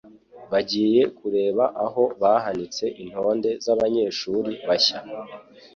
bagiye 0.51 1.01
kureba 1.17 1.63
aho 1.85 2.03
bahanitse 2.21 2.83
intonde 3.01 3.49
z'abanyeshuri 3.63 4.51
bashya 4.67 4.99